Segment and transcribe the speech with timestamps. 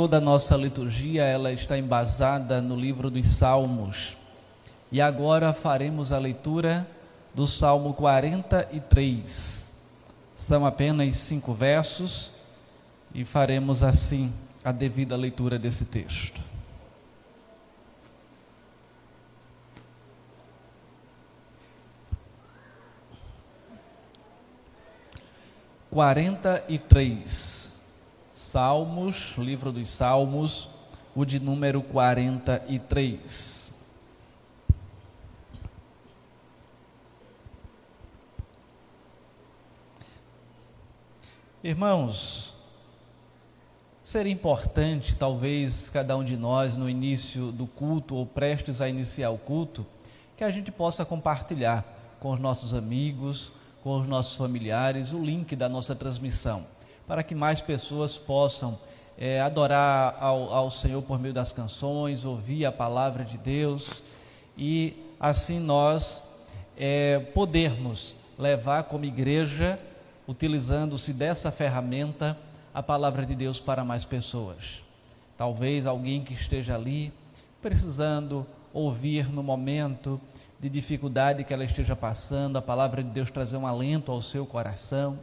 [0.00, 4.16] Toda a nossa liturgia ela está embasada no livro dos Salmos.
[4.90, 6.88] E agora faremos a leitura
[7.34, 9.74] do Salmo 43.
[10.34, 12.32] São apenas cinco versos
[13.14, 14.32] e faremos assim
[14.64, 16.40] a devida leitura desse texto.
[25.90, 27.69] Quarenta e três.
[28.50, 30.70] Salmos, livro dos Salmos,
[31.14, 33.72] o de número 43.
[41.62, 42.52] Irmãos,
[44.02, 49.30] seria importante, talvez, cada um de nós, no início do culto ou prestes a iniciar
[49.30, 49.86] o culto,
[50.36, 51.84] que a gente possa compartilhar
[52.18, 56.66] com os nossos amigos, com os nossos familiares, o link da nossa transmissão
[57.10, 58.78] para que mais pessoas possam
[59.18, 64.00] é, adorar ao, ao Senhor por meio das canções, ouvir a palavra de Deus
[64.56, 66.22] e assim nós
[66.78, 69.76] é, podermos levar como igreja,
[70.28, 72.38] utilizando-se dessa ferramenta,
[72.72, 74.84] a palavra de Deus para mais pessoas.
[75.36, 77.12] Talvez alguém que esteja ali
[77.60, 80.20] precisando ouvir no momento
[80.60, 84.46] de dificuldade que ela esteja passando, a palavra de Deus trazer um alento ao seu
[84.46, 85.18] coração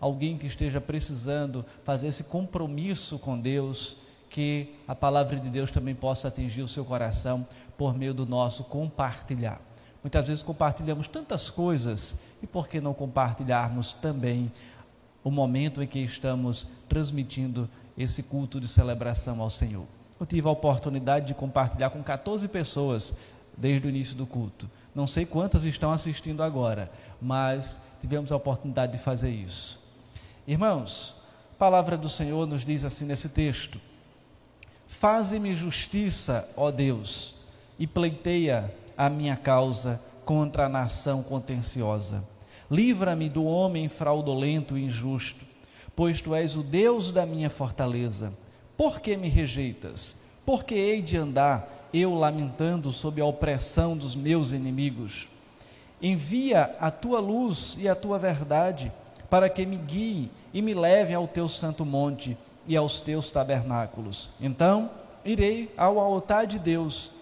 [0.00, 3.96] alguém que esteja precisando fazer esse compromisso com Deus,
[4.30, 7.46] que a palavra de Deus também possa atingir o seu coração
[7.76, 9.60] por meio do nosso compartilhar.
[10.02, 14.52] Muitas vezes compartilhamos tantas coisas e por que não compartilharmos também
[15.24, 19.86] o momento em que estamos transmitindo esse culto de celebração ao Senhor?
[20.20, 23.14] Eu tive a oportunidade de compartilhar com 14 pessoas
[23.56, 24.70] desde o início do culto.
[24.94, 29.87] Não sei quantas estão assistindo agora, mas tivemos a oportunidade de fazer isso.
[30.48, 31.14] Irmãos,
[31.52, 33.78] a palavra do Senhor nos diz assim nesse texto:
[34.86, 37.34] Faze-me justiça, ó Deus,
[37.78, 42.24] e pleiteia a minha causa contra a nação contenciosa.
[42.70, 45.44] Livra-me do homem fraudulento e injusto,
[45.94, 48.32] pois tu és o Deus da minha fortaleza.
[48.74, 50.16] Por que me rejeitas?
[50.46, 55.28] Por que hei de andar eu lamentando sob a opressão dos meus inimigos?
[56.00, 58.90] Envia a tua luz e a tua verdade
[59.28, 62.36] para que me guiem e me levem ao teu santo monte
[62.66, 64.30] e aos teus tabernáculos.
[64.40, 64.90] Então
[65.24, 67.12] irei ao altar de Deus,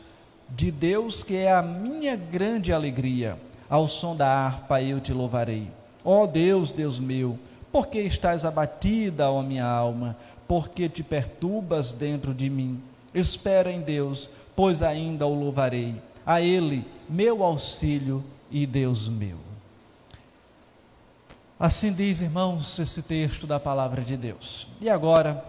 [0.48, 3.38] de Deus que é a minha grande alegria.
[3.68, 5.68] Ao som da harpa eu te louvarei.
[6.04, 7.38] Ó oh Deus, Deus meu,
[7.72, 10.16] por que estás abatida, ó minha alma?
[10.46, 12.80] Por que te perturbas dentro de mim?
[13.12, 15.96] Espera em Deus, pois ainda o louvarei.
[16.24, 19.38] A Ele, meu auxílio e Deus meu.
[21.58, 24.68] Assim diz, irmãos, esse texto da palavra de Deus.
[24.78, 25.42] E agora,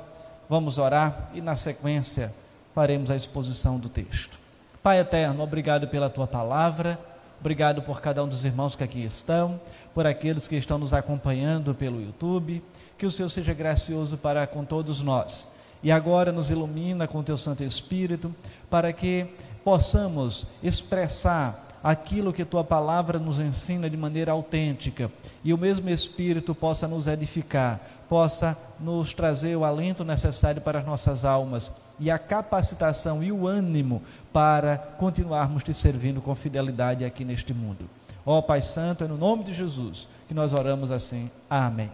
[0.47, 2.33] vamos orar e, na sequência,
[2.73, 4.39] faremos a exposição do texto.
[4.81, 6.97] Pai eterno, obrigado pela tua palavra,
[7.41, 9.59] obrigado por cada um dos irmãos que aqui estão,
[9.93, 12.63] por aqueles que estão nos acompanhando pelo YouTube.
[12.97, 15.51] Que o Senhor seja gracioso para com todos nós.
[15.83, 18.33] E agora nos ilumina com teu Santo Espírito,
[18.69, 19.27] para que
[19.61, 25.09] possamos expressar aquilo que tua palavra nos ensina de maneira autêntica
[25.41, 30.85] e o mesmo Espírito possa nos edificar, possa nos trazer o alento necessário para as
[30.85, 34.03] nossas almas e a capacitação e o ânimo
[34.33, 37.89] para continuarmos te servindo com fidelidade aqui neste mundo.
[38.25, 41.31] Ó Pai Santo, é no nome de Jesus que nós oramos assim.
[41.49, 41.89] Amém.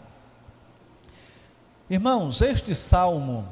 [1.88, 3.46] Irmãos, este salmo,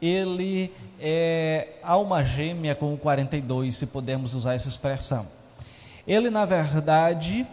[0.00, 5.39] ele é alma gêmea com o 42, se pudermos usar essa expressão.
[6.06, 7.46] Ele, na verdade,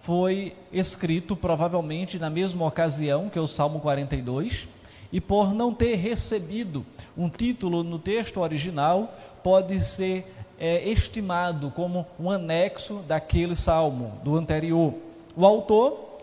[0.00, 4.68] foi escrito provavelmente na mesma ocasião que o Salmo 42,
[5.12, 6.84] e por não ter recebido
[7.16, 9.12] um título no texto original,
[9.42, 10.24] pode ser
[10.58, 14.94] é, estimado como um anexo daquele salmo, do anterior.
[15.36, 16.18] O autor,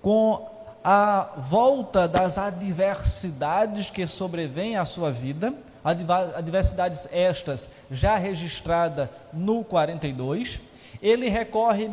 [0.00, 0.48] com
[0.82, 5.54] a volta das adversidades que sobrevêm à sua vida,
[6.34, 10.60] adversidades estas já registrada no 42,
[11.04, 11.86] ele recorre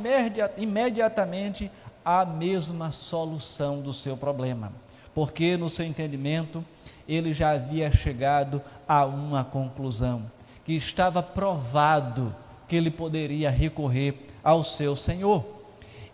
[0.58, 1.70] imediatamente
[2.04, 4.72] à mesma solução do seu problema,
[5.14, 6.64] porque no seu entendimento
[7.06, 10.24] ele já havia chegado a uma conclusão,
[10.64, 12.34] que estava provado
[12.70, 15.46] que ele poderia recorrer ao seu Senhor.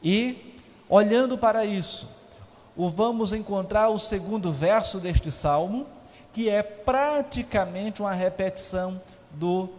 [0.04, 0.56] E,
[0.90, 2.10] olhando para isso,
[2.76, 5.86] vamos encontrar o segundo verso deste salmo,
[6.34, 9.00] que é praticamente uma repetição
[9.32, 9.70] do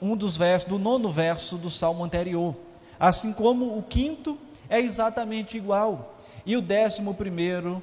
[0.00, 2.54] um dos versos, do nono verso do salmo anterior.
[2.98, 6.16] Assim como o quinto é exatamente igual.
[6.44, 7.82] E o décimo primeiro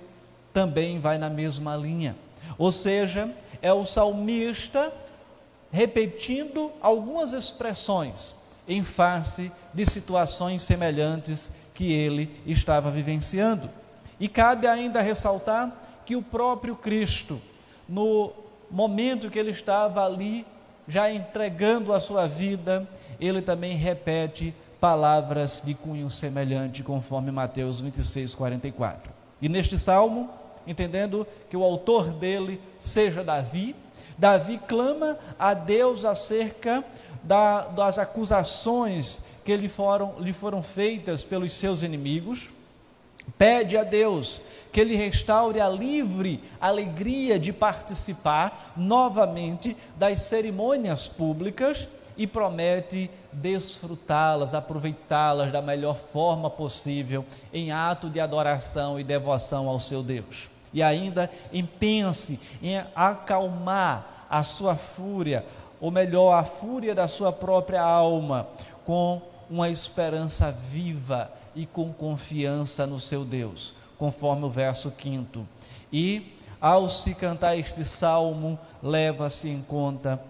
[0.54, 2.16] também vai na mesma linha.
[2.58, 3.30] Ou seja,
[3.62, 4.94] é o salmista
[5.72, 8.36] repetindo algumas expressões
[8.68, 13.70] em face de situações semelhantes que ele estava vivenciando.
[14.20, 15.76] E cabe ainda ressaltar
[16.06, 17.42] que o próprio Cristo,
[17.88, 18.32] no
[18.72, 20.46] momento que ele estava ali,
[20.88, 22.88] já entregando a sua vida,
[23.20, 29.12] ele também repete palavras de cunho semelhante, conforme Mateus 26, 44.
[29.42, 30.30] E neste salmo,
[30.68, 33.76] entendendo que o autor dele seja Davi,
[34.18, 36.84] Davi clama a Deus acerca
[37.24, 42.50] da, das acusações que lhe foram, lhe foram feitas pelos seus inimigos,
[43.38, 44.42] pede a Deus
[44.76, 51.88] que ele restaure a livre alegria de participar novamente das cerimônias públicas
[52.18, 57.24] e promete desfrutá-las, aproveitá-las da melhor forma possível
[57.54, 60.50] em ato de adoração e devoção ao seu Deus.
[60.74, 65.46] E ainda em pense em acalmar a sua fúria,
[65.80, 68.46] ou melhor, a fúria da sua própria alma,
[68.84, 73.74] com uma esperança viva e com confiança no seu Deus,
[74.06, 75.48] conforme o verso 5.
[75.92, 80.22] E ao se cantar este salmo, leva-se em conta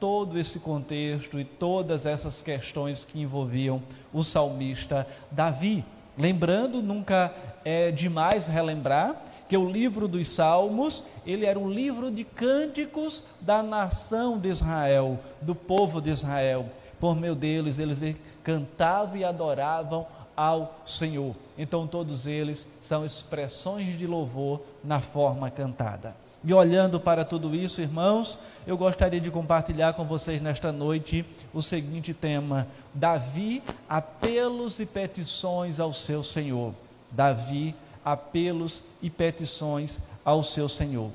[0.00, 3.80] todo esse contexto e todas essas questões que envolviam
[4.12, 5.84] o salmista Davi.
[6.18, 7.32] Lembrando, nunca
[7.64, 13.62] é demais relembrar que o livro dos Salmos, ele era um livro de cânticos da
[13.62, 16.66] nação de Israel, do povo de Israel.
[16.98, 20.06] Por meio deles, eles cantavam e adoravam
[20.40, 21.36] ao Senhor.
[21.58, 26.16] Então, todos eles são expressões de louvor na forma cantada.
[26.42, 31.60] E olhando para tudo isso, irmãos, eu gostaria de compartilhar com vocês nesta noite o
[31.60, 36.72] seguinte tema: Davi, apelos e petições ao seu Senhor.
[37.10, 41.10] Davi, apelos e petições ao seu Senhor.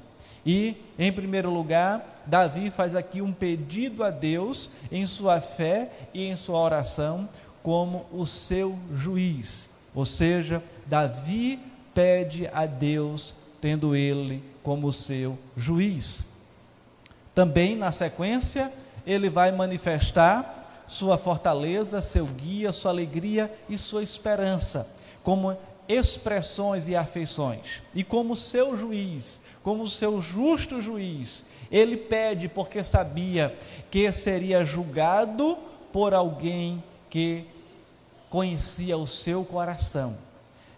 [0.45, 6.23] E, em primeiro lugar, Davi faz aqui um pedido a Deus em sua fé e
[6.23, 7.27] em sua oração,
[7.65, 9.71] como o seu juiz.
[9.95, 11.59] Ou seja, Davi
[11.95, 16.23] pede a Deus, tendo ele como seu juiz.
[17.33, 18.71] Também na sequência,
[19.03, 24.87] ele vai manifestar sua fortaleza, seu guia, sua alegria e sua esperança,
[25.23, 25.57] como
[25.89, 27.81] expressões e afeições.
[27.95, 33.57] E como seu juiz, como seu justo juiz, ele pede porque sabia
[33.89, 35.57] que seria julgado
[35.91, 37.54] por alguém que
[38.35, 40.17] conhecia o seu coração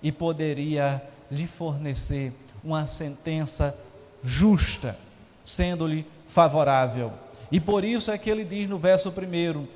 [0.04, 1.02] e poderia
[1.32, 2.32] lhe fornecer
[2.64, 3.76] uma sentença
[4.24, 4.96] justa,
[5.44, 7.12] sendo-lhe favorável.
[7.52, 9.68] E por isso é que ele diz no verso primeiro: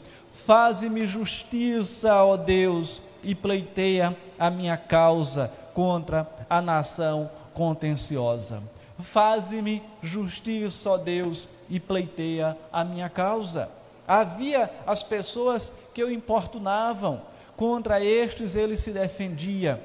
[0.46, 8.62] Faze-me justiça, ó Deus, e pleiteia a minha causa contra a nação contenciosa.
[9.00, 13.72] Faze-me justiça, ó Deus, e pleiteia a minha causa.
[14.08, 17.31] Havia as pessoas que o importunavam,
[17.62, 19.80] contra estes ele se defendia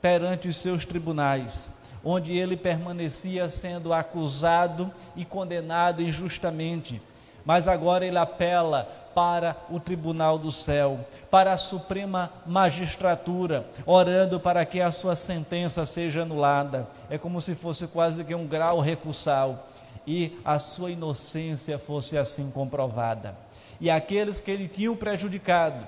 [0.00, 1.68] perante os seus tribunais
[2.04, 7.02] onde ele permanecia sendo acusado e condenado injustamente.
[7.44, 14.64] Mas agora ele apela para o tribunal do céu, para a suprema magistratura, orando para
[14.64, 16.88] que a sua sentença seja anulada.
[17.10, 19.68] É como se fosse quase que um grau recursal
[20.06, 23.36] e a sua inocência fosse assim comprovada.
[23.80, 25.84] E aqueles que ele tinha prejudicado,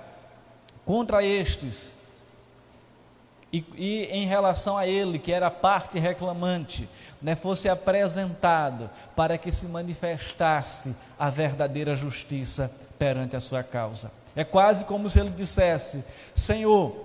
[0.84, 1.96] contra estes,
[3.52, 6.88] e, e em relação a ele, que era parte reclamante,
[7.22, 14.10] né, fosse apresentado para que se manifestasse a verdadeira justiça perante a sua causa.
[14.36, 17.04] É quase como se ele dissesse: Senhor,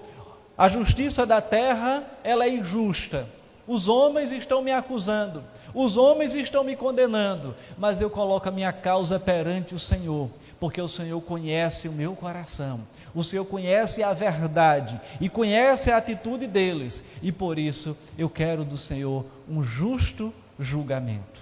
[0.58, 3.28] a justiça da terra ela é injusta.
[3.68, 5.44] Os homens estão me acusando,
[5.74, 10.28] os homens estão me condenando, mas eu coloco a minha causa perante o Senhor,
[10.60, 12.82] porque o Senhor conhece o meu coração.
[13.16, 18.66] O Senhor conhece a verdade e conhece a atitude deles, e por isso eu quero
[18.66, 21.42] do Senhor um justo julgamento.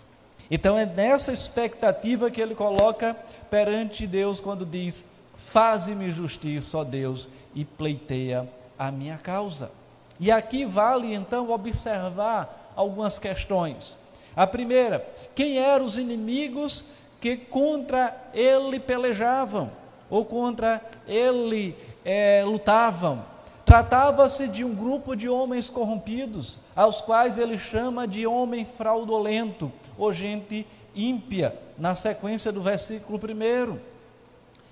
[0.49, 3.15] Então é nessa expectativa que ele coloca
[3.49, 5.05] perante Deus quando diz:
[5.35, 8.47] Faze-me justiça, ó Deus, e pleiteia
[8.77, 9.71] a minha causa.
[10.19, 13.97] E aqui vale então observar algumas questões.
[14.35, 15.05] A primeira,
[15.35, 16.85] quem eram os inimigos
[17.19, 19.71] que contra ele pelejavam?
[20.09, 23.25] ou contra ele é, lutavam.
[23.65, 30.13] Tratava-se de um grupo de homens corrompidos, aos quais ele chama de homem fraudulento ou
[30.13, 33.77] gente ímpia, na sequência do versículo 1.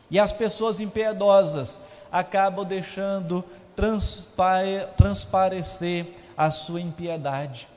[0.10, 1.80] E as pessoas impiedosas
[2.12, 3.44] acabam deixando
[3.76, 7.68] transpare, transparecer a sua impiedade,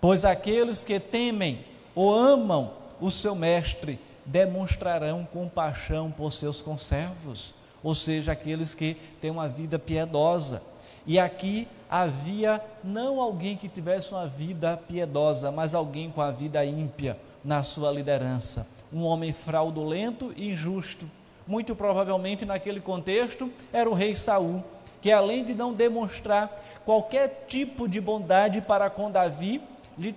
[0.00, 3.98] pois aqueles que temem ou amam o seu mestre
[4.28, 10.62] demonstrarão compaixão por seus conservos, ou seja, aqueles que têm uma vida piedosa.
[11.06, 16.64] E aqui havia não alguém que tivesse uma vida piedosa, mas alguém com a vida
[16.64, 18.66] ímpia na sua liderança.
[18.92, 21.10] Um homem fraudulento e injusto.
[21.46, 24.62] Muito provavelmente naquele contexto era o rei Saul,
[25.00, 29.62] que além de não demonstrar qualquer tipo de bondade para com Davi,
[29.98, 30.14] lhe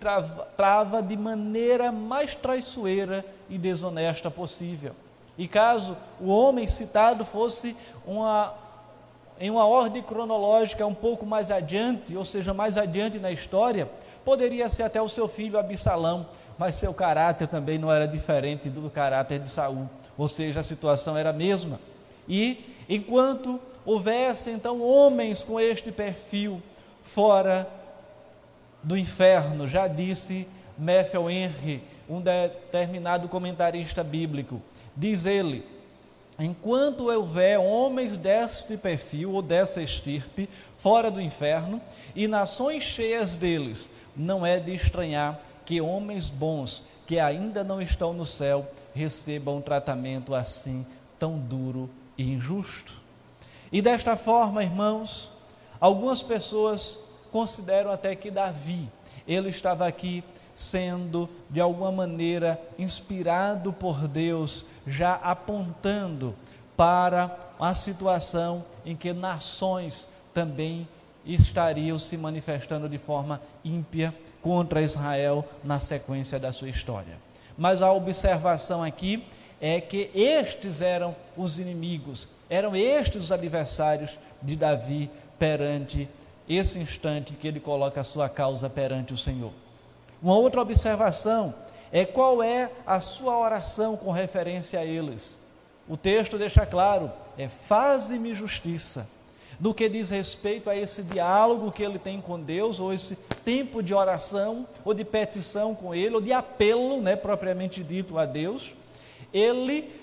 [0.56, 4.94] trava, de maneira mais traiçoeira e desonesta possível.
[5.38, 8.54] E caso o homem citado fosse uma,
[9.40, 13.90] em uma ordem cronológica um pouco mais adiante, ou seja, mais adiante na história,
[14.24, 18.88] poderia ser até o seu filho Absalão, mas seu caráter também não era diferente do
[18.90, 21.80] caráter de Saul, ou seja, a situação era a mesma.
[22.30, 26.62] E enquanto houvesse então homens com este perfil
[27.02, 27.68] fora
[28.84, 30.48] do inferno, já disse
[30.78, 34.62] Matthew Henry, um determinado comentarista bíblico.
[34.96, 35.66] Diz ele:
[36.40, 41.82] enquanto houver homens deste perfil ou dessa estirpe fora do inferno
[42.16, 48.14] e nações cheias deles, não é de estranhar que homens bons que ainda não estão
[48.14, 50.86] no céu recebam um tratamento assim
[51.20, 52.94] tão duro e injusto.
[53.72, 55.30] E desta forma, irmãos,
[55.80, 57.00] algumas pessoas
[57.32, 58.90] consideram até que Davi,
[59.28, 60.24] ele estava aqui
[60.54, 66.36] sendo de alguma maneira inspirado por Deus, já apontando
[66.76, 70.88] para a situação em que nações também
[71.26, 77.14] estariam se manifestando de forma ímpia contra Israel na sequência da sua história.
[77.58, 79.24] Mas a observação aqui
[79.60, 86.10] é que estes eram os inimigos, eram estes os adversários de Davi perante
[86.56, 89.52] esse instante que ele coloca a sua causa perante o Senhor.
[90.22, 91.54] Uma outra observação
[91.92, 95.40] é qual é a sua oração com referência a eles.
[95.88, 99.08] O texto deixa claro: é faze-me justiça.
[99.60, 103.16] No que diz respeito a esse diálogo que ele tem com Deus, ou esse
[103.46, 108.26] tempo de oração, ou de petição com Ele, ou de apelo, né, propriamente dito a
[108.26, 108.74] Deus,
[109.32, 109.94] ele,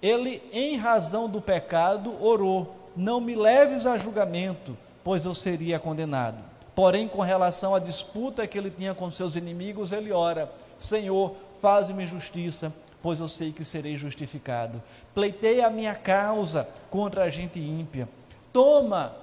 [0.00, 4.76] ele, em razão do pecado, orou: Não me leves a julgamento,
[5.06, 6.38] pois eu seria condenado.
[6.74, 12.04] Porém, com relação à disputa que ele tinha com seus inimigos, ele ora: Senhor, faze-me
[12.04, 14.82] justiça, pois eu sei que serei justificado.
[15.14, 18.08] Pleitei a minha causa contra a gente ímpia.
[18.52, 19.14] Toma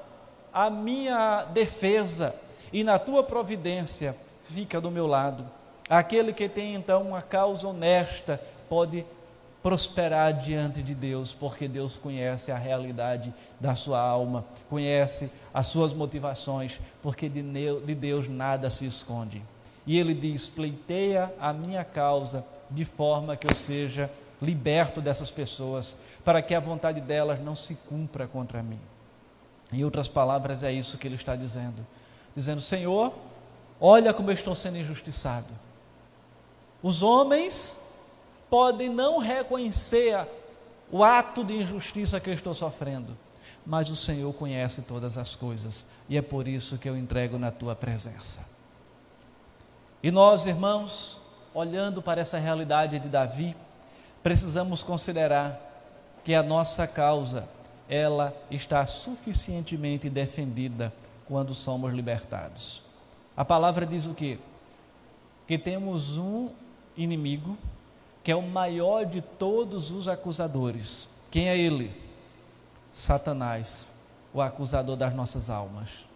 [0.54, 2.34] a minha defesa
[2.72, 5.46] e na tua providência fica do meu lado.
[5.90, 9.06] Aquele que tem então uma causa honesta pode
[9.64, 15.94] prosperar diante de Deus, porque Deus conhece a realidade da sua alma, conhece as suas
[15.94, 19.42] motivações, porque de Deus nada se esconde.
[19.88, 25.98] E ele diz: pleiteia a minha causa de forma que eu seja liberto dessas pessoas,
[26.26, 28.80] para que a vontade delas não se cumpra contra mim.
[29.72, 31.88] Em outras palavras, é isso que ele está dizendo:
[32.36, 33.14] dizendo, Senhor,
[33.80, 35.48] olha como eu estou sendo injustiçado.
[36.82, 37.82] Os homens
[38.54, 40.28] podem não reconhecer
[40.92, 43.18] o ato de injustiça que eu estou sofrendo,
[43.66, 47.50] mas o Senhor conhece todas as coisas e é por isso que eu entrego na
[47.50, 48.42] tua presença.
[50.04, 51.20] E nós, irmãos,
[51.52, 53.56] olhando para essa realidade de Davi,
[54.22, 55.60] precisamos considerar
[56.24, 57.50] que a nossa causa
[57.90, 60.94] ela está suficientemente defendida
[61.28, 62.84] quando somos libertados.
[63.36, 64.38] A palavra diz o quê?
[65.48, 66.52] Que temos um
[66.96, 67.58] inimigo
[68.24, 71.10] que é o maior de todos os acusadores.
[71.30, 71.92] Quem é ele?
[72.92, 73.96] Satanás,
[74.34, 76.08] o acusador das nossas almas.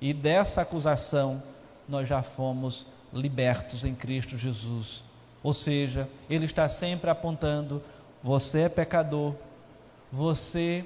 [0.00, 1.42] E dessa acusação
[1.88, 5.04] nós já fomos libertos em Cristo Jesus.
[5.42, 7.82] Ou seja, ele está sempre apontando:
[8.22, 9.34] você é pecador,
[10.10, 10.84] você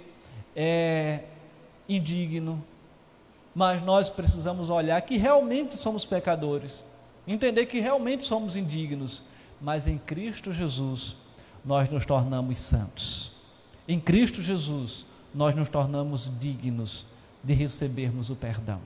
[0.54, 1.20] é
[1.88, 2.62] indigno,
[3.54, 6.82] mas nós precisamos olhar que realmente somos pecadores,
[7.26, 9.23] entender que realmente somos indignos
[9.66, 11.16] mas em Cristo Jesus
[11.64, 13.32] nós nos tornamos santos.
[13.88, 15.04] Em Cristo Jesus
[15.35, 17.04] nós nos tornamos dignos
[17.42, 18.80] de recebermos o perdão.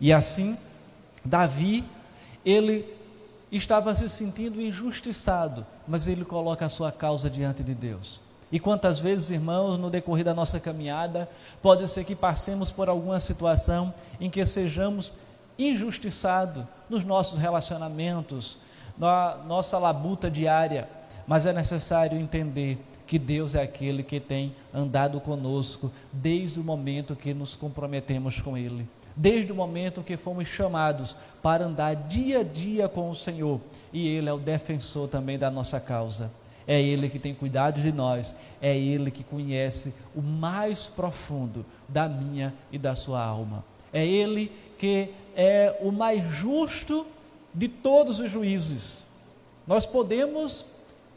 [0.00, 0.56] E assim,
[1.24, 1.84] Davi,
[2.44, 2.86] ele
[3.50, 8.20] estava se sentindo injustiçado, mas ele coloca a sua causa diante de Deus.
[8.52, 11.28] E quantas vezes, irmãos, no decorrer da nossa caminhada,
[11.60, 15.12] pode ser que passemos por alguma situação em que sejamos
[15.58, 18.56] injustiçados nos nossos relacionamentos,
[18.96, 20.88] na nossa labuta diária,
[21.26, 27.14] mas é necessário entender que Deus é aquele que tem andado conosco desde o momento
[27.14, 28.88] que nos comprometemos com Ele.
[29.16, 33.60] desde o momento que fomos chamados para andar dia a dia com o Senhor,
[33.92, 36.30] e Ele é o defensor também da nossa causa.
[36.66, 42.08] É Ele que tem cuidado de nós, é Ele que conhece o mais profundo da
[42.08, 43.64] minha e da sua alma.
[43.92, 47.06] É Ele que é o mais justo
[47.54, 49.04] de todos os juízes.
[49.66, 50.64] Nós podemos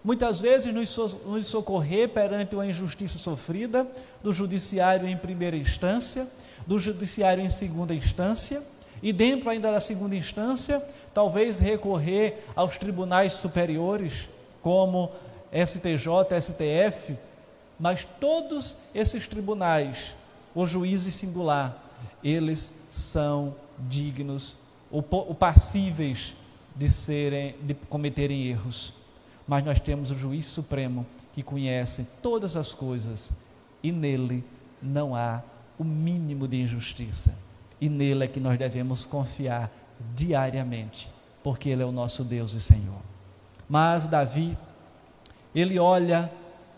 [0.04, 3.88] muitas vezes nos socorrer perante uma injustiça sofrida
[4.22, 6.28] do judiciário em primeira instância,
[6.68, 8.62] do judiciário em segunda instância,
[9.02, 14.30] e dentro ainda da segunda instância, talvez recorrer aos tribunais superiores,
[14.62, 15.12] como
[15.52, 17.18] STJ, STF,
[17.80, 20.16] mas todos esses tribunais,
[20.54, 21.84] o juízes singular,
[22.24, 24.56] eles são dignos
[24.92, 26.36] ou, passíveis
[26.76, 28.94] de serem de cometerem erros.
[29.48, 33.32] Mas nós temos o juiz supremo que conhece todas as coisas
[33.84, 34.44] e nele
[34.82, 35.42] não há
[35.78, 37.38] o mínimo de injustiça.
[37.80, 39.72] E nele é que nós devemos confiar
[40.16, 41.10] diariamente,
[41.44, 43.02] porque ele é o nosso Deus e Senhor.
[43.68, 44.58] Mas Davi,
[45.54, 46.32] ele olha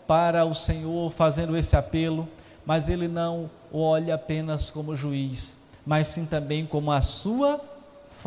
[0.06, 2.28] para o Senhor fazendo esse apelo,
[2.64, 7.60] mas ele não olha apenas como juiz, mas sim também como a sua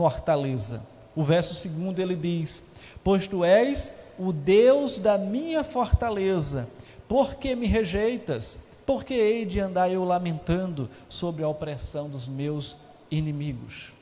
[0.01, 0.81] fortaleza.
[1.15, 2.63] O verso segundo ele diz:
[3.03, 6.67] Pois tu és o Deus da minha fortaleza,
[7.07, 8.57] por que me rejeitas?
[8.83, 12.75] Por que hei de andar eu lamentando sobre a opressão dos meus
[13.11, 13.93] inimigos?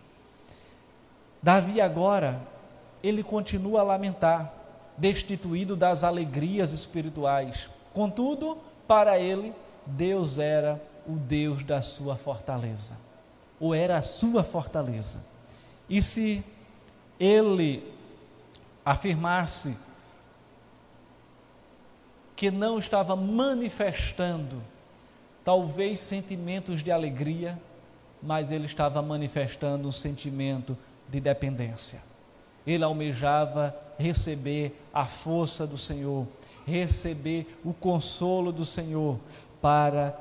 [1.44, 2.40] Davi agora,
[3.04, 4.54] ele continua a lamentar,
[4.98, 7.70] destituído das alegrias espirituais.
[7.94, 9.54] Contudo, para ele,
[9.86, 12.98] Deus era o Deus da sua fortaleza,
[13.60, 15.28] ou era a sua fortaleza.
[15.90, 16.44] E se
[17.20, 17.84] ele
[18.86, 19.76] afirmasse
[22.36, 24.62] que não estava manifestando
[25.44, 27.60] talvez sentimentos de alegria,
[28.22, 30.78] mas ele estava manifestando um sentimento
[31.10, 32.02] de dependência.
[32.68, 36.28] Ele almejava receber a força do Senhor,
[36.66, 39.20] receber o consolo do Senhor
[39.62, 40.12] para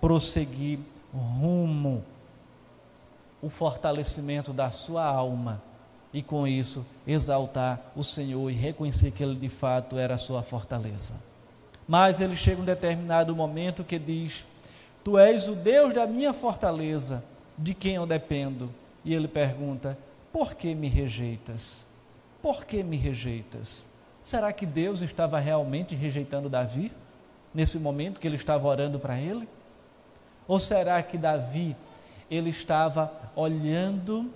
[0.00, 0.78] prosseguir
[1.12, 2.04] rumo
[3.46, 5.62] o fortalecimento da sua alma
[6.12, 10.42] e com isso exaltar o Senhor e reconhecer que ele de fato era a sua
[10.42, 11.14] fortaleza.
[11.86, 14.44] Mas ele chega um determinado momento que diz:
[15.04, 17.22] Tu és o Deus da minha fortaleza,
[17.56, 18.68] de quem eu dependo.
[19.04, 19.96] E ele pergunta:
[20.32, 21.86] Por que me rejeitas?
[22.42, 23.86] Por que me rejeitas?
[24.24, 26.90] Será que Deus estava realmente rejeitando Davi?
[27.54, 29.48] Nesse momento que ele estava orando para ele?
[30.48, 31.76] Ou será que Davi
[32.30, 34.30] ele estava olhando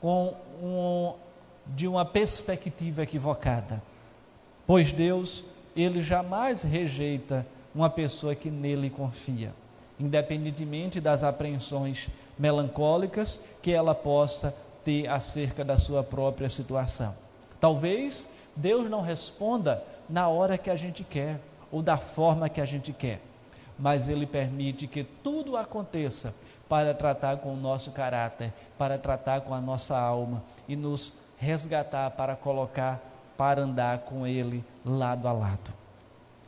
[0.00, 1.14] com um,
[1.66, 3.82] de uma perspectiva equivocada?
[4.66, 5.44] Pois Deus
[5.76, 9.52] ele jamais rejeita uma pessoa que nele confia,
[9.98, 14.54] independentemente das apreensões melancólicas que ela possa
[14.84, 17.14] ter acerca da sua própria situação.
[17.60, 22.64] Talvez Deus não responda na hora que a gente quer ou da forma que a
[22.64, 23.20] gente quer,
[23.78, 26.34] mas Ele permite que tudo aconteça
[26.68, 32.10] para tratar com o nosso caráter, para tratar com a nossa alma e nos resgatar
[32.10, 33.00] para colocar
[33.36, 35.72] para andar com ele lado a lado.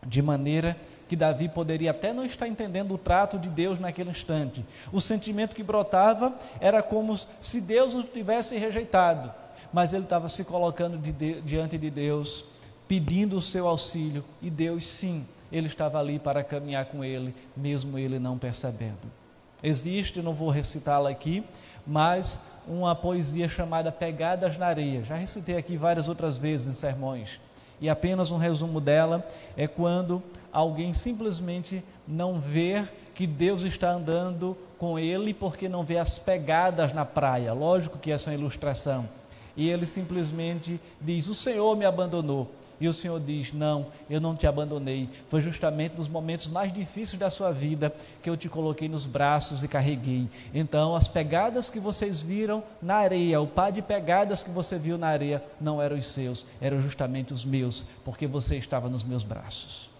[0.05, 0.77] De maneira
[1.09, 4.65] que Davi poderia até não estar entendendo o trato de Deus naquele instante.
[4.93, 9.33] O sentimento que brotava era como se Deus o tivesse rejeitado,
[9.73, 12.45] mas ele estava se colocando de, de, diante de Deus,
[12.89, 17.99] pedindo o seu auxílio, e Deus sim, ele estava ali para caminhar com ele, mesmo
[17.99, 19.20] ele não percebendo.
[19.63, 21.45] Existe, não vou recitá-la aqui,
[21.87, 25.03] mas uma poesia chamada Pegadas na Areia.
[25.03, 27.41] Já recitei aqui várias outras vezes em sermões.
[27.81, 34.57] E apenas um resumo dela é quando alguém simplesmente não vê que Deus está andando
[34.79, 37.53] com ele porque não vê as pegadas na praia.
[37.53, 39.09] Lógico que essa é uma ilustração.
[39.57, 42.51] E ele simplesmente diz: O Senhor me abandonou.
[42.81, 45.09] E o Senhor diz: Não, eu não te abandonei.
[45.29, 49.63] Foi justamente nos momentos mais difíceis da sua vida que eu te coloquei nos braços
[49.63, 50.29] e carreguei.
[50.55, 54.97] Então, as pegadas que vocês viram na areia, o par de pegadas que você viu
[54.97, 59.25] na areia, não eram os seus, eram justamente os meus, porque você estava nos meus
[59.25, 59.91] braços.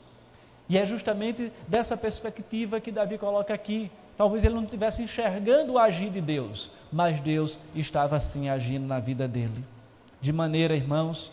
[0.69, 3.91] E é justamente dessa perspectiva que Davi coloca aqui.
[4.17, 9.01] Talvez ele não estivesse enxergando o agir de Deus, mas Deus estava assim agindo na
[9.01, 9.65] vida dele.
[10.21, 11.33] De maneira, irmãos,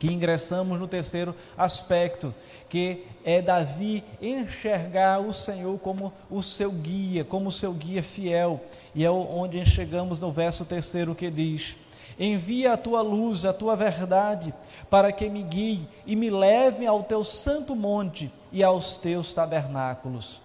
[0.00, 2.34] que ingressamos no terceiro aspecto,
[2.70, 8.62] que é Davi enxergar o Senhor como o seu guia, como o seu guia fiel.
[8.94, 11.76] E é onde chegamos no verso terceiro que diz:
[12.18, 14.54] Envia a tua luz, a tua verdade,
[14.88, 20.40] para que me guie e me leve ao teu santo monte e aos teus tabernáculos.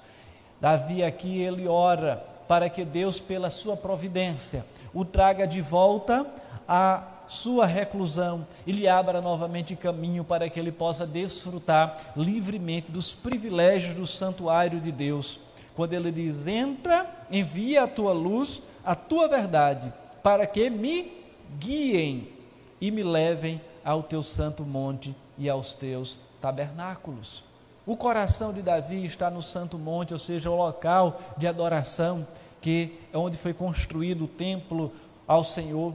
[0.59, 6.27] Davi aqui ele ora para que Deus, pela sua providência, o traga de volta
[6.67, 13.13] à sua reclusão e lhe abra novamente caminho para que ele possa desfrutar livremente dos
[13.13, 15.39] privilégios do santuário de Deus.
[15.75, 19.91] Quando ele diz: Entra, envia a tua luz, a tua verdade,
[20.23, 21.11] para que me
[21.59, 22.29] guiem
[22.79, 27.43] e me levem ao teu santo monte e aos teus tabernáculos.
[27.85, 32.25] O coração de Davi está no santo monte, ou seja, o local de adoração,
[32.59, 34.91] que é onde foi construído o templo
[35.27, 35.93] ao Senhor,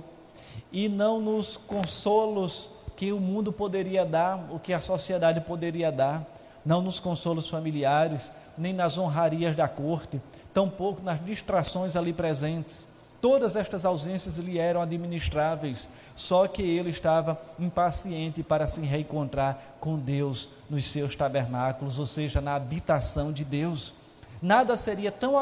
[0.72, 6.24] e não nos consolos que o mundo poderia dar, o que a sociedade poderia dar,
[6.64, 10.20] não nos consolos familiares, nem nas honrarias da corte,
[10.53, 12.87] tampouco nas distrações ali presentes.
[13.20, 19.98] Todas estas ausências lhe eram administráveis, só que ele estava impaciente para se reencontrar com
[19.98, 23.92] Deus nos seus tabernáculos, ou seja, na habitação de Deus.
[24.40, 25.35] Nada seria tão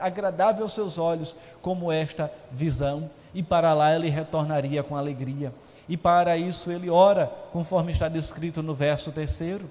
[0.00, 5.52] agradável aos seus olhos como esta visão, e para lá ele retornaria com alegria.
[5.88, 9.68] E para isso ele ora, conforme está descrito no verso terceiro.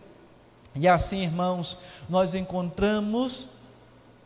[0.75, 1.77] E assim, irmãos,
[2.09, 3.47] nós encontramos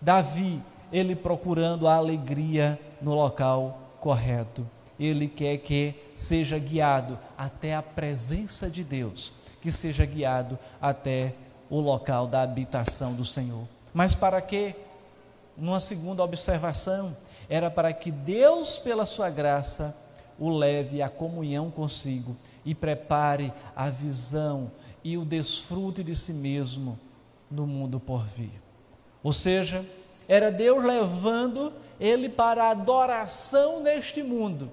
[0.02, 4.68] Davi, ele procurando a alegria no local correto.
[5.00, 11.34] Ele quer que seja guiado até a presença de Deus, que seja guiado até
[11.70, 13.68] o local da habitação do Senhor.
[13.94, 14.76] Mas para quê?
[15.56, 17.16] Numa segunda observação,
[17.50, 19.96] era para que Deus, pela sua graça,
[20.40, 24.72] o leve à comunhão consigo e prepare a visão
[25.04, 27.00] e o desfrute de si mesmo
[27.50, 28.62] no mundo por vir.
[29.24, 29.86] Ou seja,
[30.28, 34.70] era Deus levando ele para a adoração neste mundo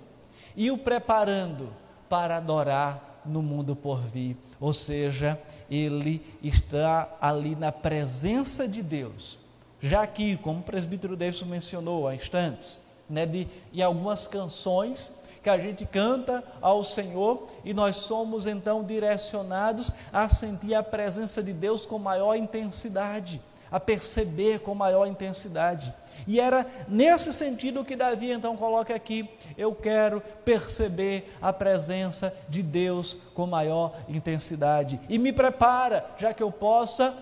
[0.56, 1.72] e o preparando
[2.08, 4.36] para adorar no mundo por vir.
[4.60, 9.38] Ou seja, ele está ali na presença de Deus.
[9.84, 15.50] Já aqui, como o presbítero Davidson mencionou há instantes, né, de, em algumas canções que
[15.50, 21.52] a gente canta ao Senhor e nós somos então direcionados a sentir a presença de
[21.52, 25.92] Deus com maior intensidade, a perceber com maior intensidade.
[26.26, 32.62] E era nesse sentido que Davi então coloca aqui: eu quero perceber a presença de
[32.62, 37.14] Deus com maior intensidade e me prepara, já que eu possa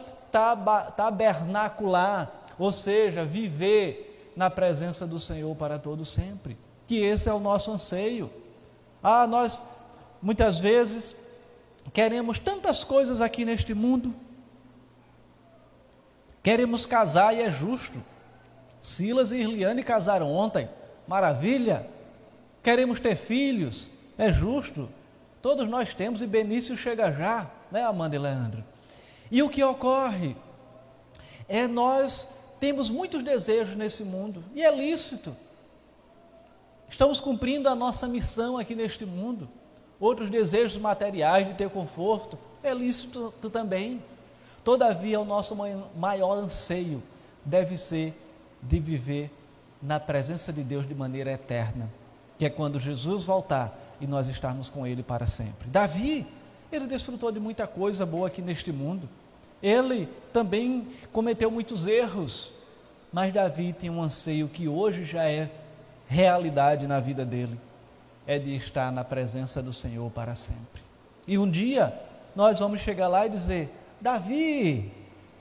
[0.96, 6.56] tabernacular, ou seja, viver na presença do Senhor para todo sempre.
[6.86, 8.30] Que esse é o nosso anseio.
[9.02, 9.58] Ah, nós
[10.20, 11.16] muitas vezes
[11.92, 14.14] queremos tantas coisas aqui neste mundo.
[16.42, 18.02] Queremos casar e é justo.
[18.80, 20.68] Silas e Irliane casaram ontem,
[21.06, 21.86] maravilha.
[22.62, 23.88] Queremos ter filhos,
[24.18, 24.88] é justo.
[25.40, 28.64] Todos nós temos e Benício chega já, né, Amanda e Leandro?
[29.30, 30.36] E o que ocorre
[31.48, 32.28] é nós
[32.62, 35.34] temos muitos desejos nesse mundo e é lícito.
[36.88, 39.48] Estamos cumprindo a nossa missão aqui neste mundo.
[39.98, 44.00] Outros desejos materiais de ter conforto é lícito também.
[44.62, 45.56] Todavia, o nosso
[45.96, 47.02] maior anseio
[47.44, 48.14] deve ser
[48.62, 49.28] de viver
[49.82, 51.90] na presença de Deus de maneira eterna,
[52.38, 55.68] que é quando Jesus voltar e nós estarmos com Ele para sempre.
[55.68, 56.24] Davi,
[56.70, 59.08] ele desfrutou de muita coisa boa aqui neste mundo.
[59.62, 62.52] Ele também cometeu muitos erros,
[63.12, 65.50] mas Davi tem um anseio que hoje já é
[66.08, 67.58] realidade na vida dele,
[68.26, 70.82] é de estar na presença do Senhor para sempre.
[71.26, 71.92] E um dia
[72.34, 73.70] nós vamos chegar lá e dizer:
[74.00, 74.92] Davi,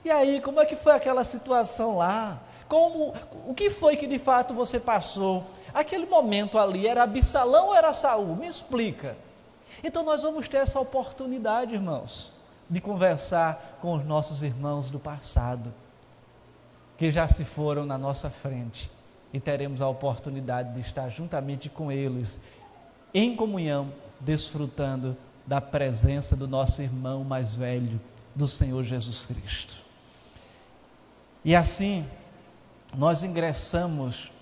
[0.04, 2.40] e aí, como é que foi aquela situação lá?
[2.68, 3.14] Como,
[3.46, 5.44] o que foi que de fato você passou?
[5.72, 8.36] Aquele momento ali era Absalão ou era Saul?
[8.36, 9.16] Me explica.
[9.84, 12.32] Então nós vamos ter essa oportunidade, irmãos,
[12.72, 15.74] de conversar com os nossos irmãos do passado,
[16.96, 18.90] que já se foram na nossa frente,
[19.30, 22.40] e teremos a oportunidade de estar juntamente com eles,
[23.12, 25.14] em comunhão, desfrutando
[25.46, 28.00] da presença do nosso irmão mais velho,
[28.34, 29.76] do Senhor Jesus Cristo.
[31.44, 32.06] E assim,
[32.96, 34.32] nós ingressamos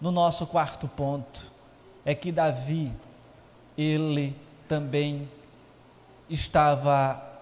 [0.00, 1.50] no nosso quarto ponto,
[2.04, 2.92] é que Davi,
[3.76, 4.36] ele
[4.68, 5.28] também
[6.30, 7.33] estava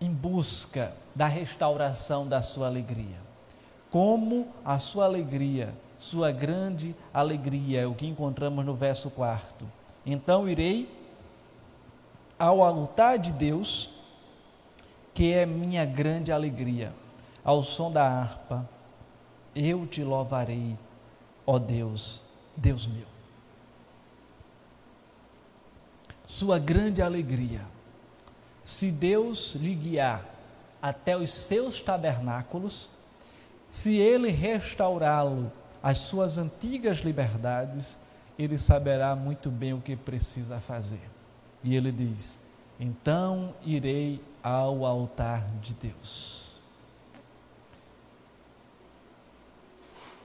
[0.00, 3.16] em busca da restauração da sua alegria.
[3.90, 9.66] Como a sua alegria, sua grande alegria, é o que encontramos no verso quarto.
[10.04, 10.88] Então irei
[12.38, 13.90] ao altar de Deus,
[15.14, 16.92] que é minha grande alegria,
[17.42, 18.68] ao som da harpa,
[19.54, 20.76] eu te louvarei,
[21.46, 22.22] ó Deus,
[22.54, 23.06] Deus meu.
[26.26, 27.62] Sua grande alegria,
[28.66, 30.24] se Deus lhe guiar
[30.82, 32.88] até os seus tabernáculos,
[33.68, 37.96] se ele restaurá-lo às suas antigas liberdades,
[38.36, 41.00] ele saberá muito bem o que precisa fazer.
[41.62, 42.42] E ele diz:
[42.80, 46.58] Então irei ao altar de Deus.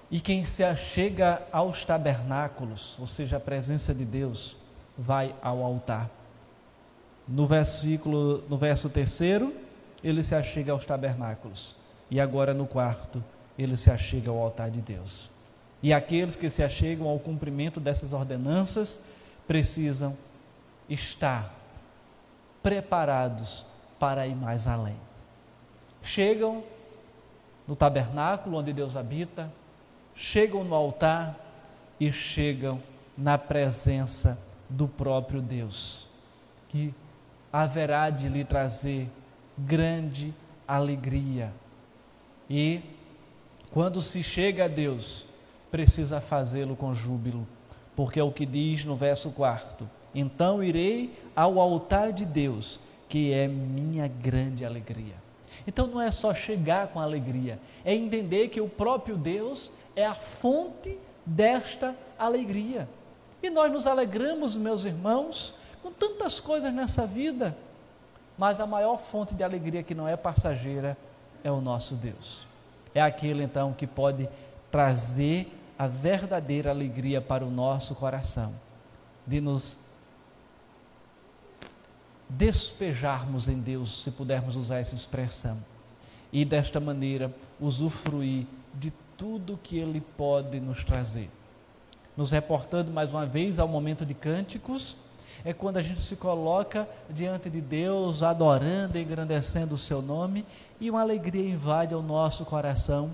[0.09, 4.57] E quem se achega aos tabernáculos, ou seja, a presença de Deus,
[4.97, 6.09] vai ao altar.
[7.27, 9.53] No versículo, no verso terceiro,
[10.03, 11.75] ele se achega aos tabernáculos.
[12.09, 13.23] E agora no quarto,
[13.57, 15.29] ele se achega ao altar de Deus.
[15.83, 19.01] E aqueles que se achegam ao cumprimento dessas ordenanças
[19.47, 20.15] precisam
[20.89, 21.55] estar
[22.61, 23.65] preparados
[23.99, 24.95] para ir mais além.
[26.03, 26.63] Chegam
[27.67, 29.51] no tabernáculo onde Deus habita,
[30.13, 31.39] chegam no altar
[31.99, 32.81] e chegam
[33.17, 34.37] na presença
[34.69, 36.07] do próprio Deus,
[36.69, 36.93] que
[37.51, 39.09] haverá de lhe trazer
[39.57, 40.33] grande
[40.67, 41.51] alegria.
[42.49, 42.81] E
[43.71, 45.25] quando se chega a Deus,
[45.69, 47.47] precisa fazê-lo com júbilo,
[47.95, 53.31] porque é o que diz no verso 4: Então irei ao altar de Deus, que
[53.33, 55.15] é minha grande alegria.
[55.67, 60.15] Então não é só chegar com alegria, é entender que o próprio Deus é a
[60.15, 62.87] fonte desta alegria.
[63.43, 67.57] E nós nos alegramos, meus irmãos, com tantas coisas nessa vida,
[68.37, 70.97] mas a maior fonte de alegria que não é passageira
[71.43, 72.45] é o nosso Deus.
[72.93, 74.27] É aquele então que pode
[74.71, 78.53] trazer a verdadeira alegria para o nosso coração,
[79.25, 79.79] de nos
[82.29, 85.57] despejarmos em Deus, se pudermos usar essa expressão,
[86.31, 91.29] e desta maneira usufruir de tudo que Ele pode nos trazer.
[92.15, 94.95] Nos reportando mais uma vez ao momento de cânticos,
[95.43, 100.45] é quando a gente se coloca diante de Deus, adorando e engrandecendo o seu nome,
[100.79, 103.11] e uma alegria invade o nosso coração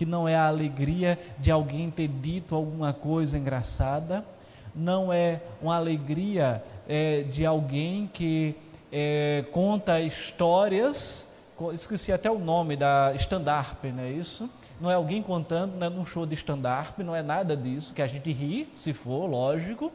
[0.00, 4.24] que não é a alegria de alguém ter dito alguma coisa engraçada,
[4.74, 8.56] não é uma alegria é, de alguém que
[8.90, 11.36] é, conta histórias,
[11.74, 14.48] esqueci até o nome da stand-up, não é isso?
[14.80, 18.00] Não é alguém contando, não é num show de stand-up, não é nada disso, que
[18.00, 19.92] a gente ri, se for, lógico,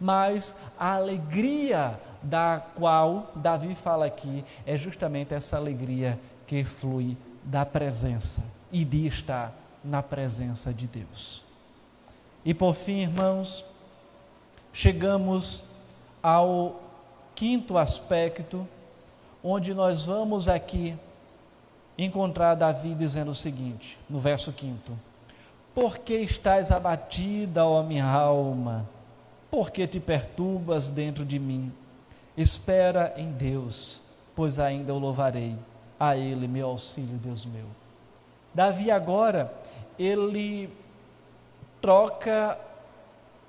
[0.00, 7.64] mas a alegria da qual Davi fala aqui é justamente essa alegria que flui da
[7.64, 11.44] presença e de estar na presença de Deus.
[12.44, 13.64] E por fim, irmãos,
[14.72, 15.64] chegamos
[16.22, 16.80] ao
[17.34, 18.66] quinto aspecto,
[19.42, 20.96] onde nós vamos aqui
[21.96, 24.92] encontrar Davi dizendo o seguinte, no verso quinto:
[25.74, 28.86] Por que estás abatida, ó minha alma?
[29.50, 31.72] Por que te perturbas dentro de mim?
[32.36, 34.00] Espera em Deus,
[34.34, 35.56] pois ainda o louvarei.
[35.98, 37.66] A Ele, meu auxílio, Deus meu.
[38.54, 39.52] Davi agora,
[39.98, 40.70] ele
[41.80, 42.58] troca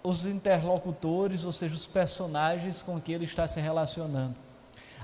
[0.04, 4.36] os interlocutores, ou seja, os personagens com que ele está se relacionando.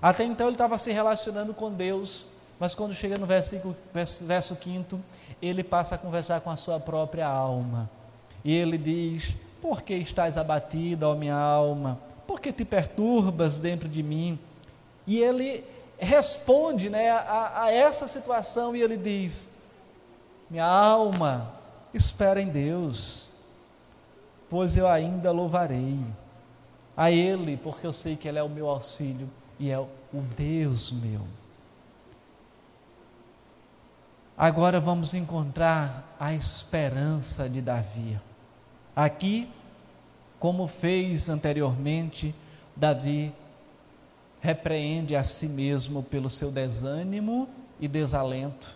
[0.02, 2.28] Até então ele estava se relacionando com Deus,
[2.60, 5.00] mas quando chega no versículo, verso 5,
[5.42, 7.90] ele passa a conversar com a sua própria alma.
[8.44, 12.00] E ele diz: Por que estás abatida, ó minha alma?
[12.26, 14.40] Por que te perturbas dentro de mim?
[15.06, 15.64] E ele
[15.98, 19.56] responde né, a, a essa situação e ele diz:
[20.50, 21.54] minha alma,
[21.94, 23.30] espera em Deus,
[24.50, 26.00] pois eu ainda louvarei
[26.98, 29.88] a Ele, porque eu sei que Ele é o meu auxílio e é o
[30.36, 31.22] Deus meu.
[34.36, 38.20] Agora vamos encontrar a esperança de Davi.
[38.98, 39.48] Aqui,
[40.40, 42.34] como fez anteriormente,
[42.76, 43.32] Davi
[44.42, 47.48] repreende a si mesmo pelo seu desânimo
[47.80, 48.76] e desalento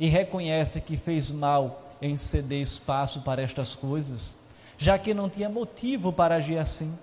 [0.00, 4.34] e reconhece que fez mal em ceder espaço para estas coisas,
[4.78, 6.98] já que não tinha motivo para agir assim.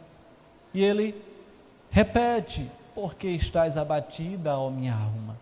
[0.73, 1.13] E ele
[1.91, 5.37] repete: Por que estás abatida, ó minha alma?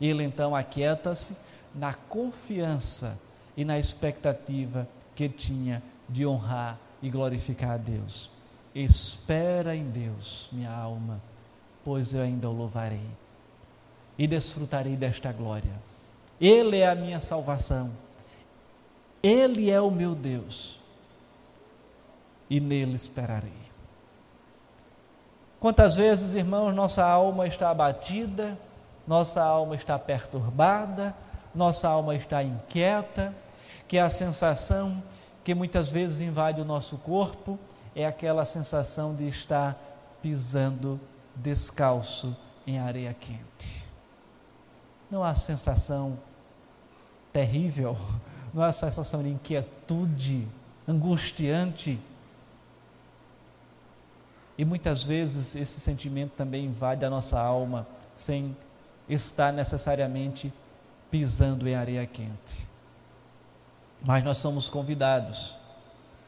[0.00, 1.36] Ele então aquieta-se
[1.74, 3.20] na confiança
[3.54, 8.30] e na expectativa que tinha de honrar e glorificar a Deus.
[8.74, 11.20] Espera em Deus, minha alma,
[11.84, 13.06] pois eu ainda o louvarei
[14.18, 15.72] e desfrutarei desta glória
[16.42, 17.92] ele é a minha salvação.
[19.22, 20.80] Ele é o meu Deus.
[22.50, 23.52] E nele esperarei.
[25.60, 28.58] Quantas vezes, irmãos, nossa alma está abatida,
[29.06, 31.14] nossa alma está perturbada,
[31.54, 33.32] nossa alma está inquieta,
[33.86, 35.00] que a sensação
[35.44, 37.58] que muitas vezes invade o nosso corpo
[37.94, 39.76] é aquela sensação de estar
[40.22, 41.00] pisando
[41.34, 43.84] descalço em areia quente.
[45.10, 46.18] Não há sensação
[47.32, 47.96] terrível
[48.52, 50.46] não a sensação de inquietude,
[50.86, 51.98] angustiante.
[54.58, 58.54] E muitas vezes esse sentimento também invade a nossa alma sem
[59.08, 60.52] estar necessariamente
[61.10, 62.68] pisando em areia quente.
[64.04, 65.56] Mas nós somos convidados,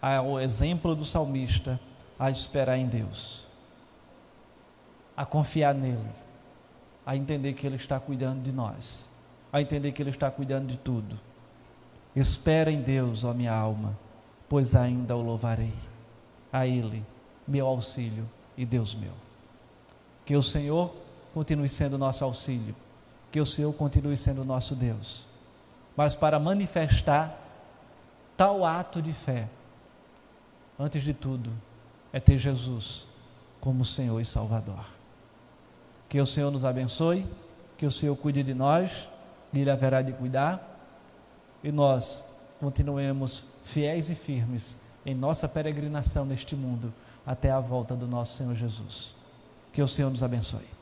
[0.00, 1.80] ao exemplo do salmista,
[2.18, 3.46] a esperar em Deus,
[5.16, 6.10] a confiar nele,
[7.04, 9.08] a entender que Ele está cuidando de nós,
[9.52, 11.18] a entender que Ele está cuidando de tudo.
[12.14, 13.98] Espera em Deus, ó minha alma,
[14.48, 15.74] pois ainda o louvarei.
[16.52, 17.04] A Ele,
[17.46, 19.12] meu auxílio e Deus meu.
[20.24, 20.94] Que o Senhor
[21.34, 22.74] continue sendo nosso auxílio,
[23.32, 25.26] que o Senhor continue sendo nosso Deus.
[25.96, 27.43] Mas para manifestar
[28.36, 29.48] tal ato de fé,
[30.78, 31.50] antes de tudo,
[32.12, 33.06] é ter Jesus
[33.60, 34.84] como Senhor e Salvador.
[36.08, 37.26] Que o Senhor nos abençoe,
[37.76, 39.08] que o Senhor cuide de nós,
[39.52, 40.70] Ele haverá de cuidar,
[41.62, 42.24] e nós
[42.60, 46.92] continuemos fiéis e firmes em nossa peregrinação neste mundo
[47.26, 49.14] até a volta do nosso Senhor Jesus.
[49.72, 50.66] Que o Senhor nos abençoe.